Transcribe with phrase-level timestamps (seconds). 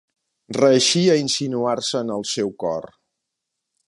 [0.55, 2.89] Reeixí a insinuar-se en el seu cor.